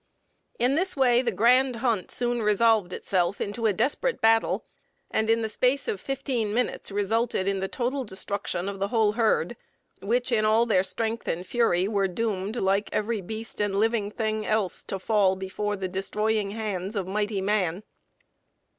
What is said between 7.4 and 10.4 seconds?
in the total destruction of the whole herd, which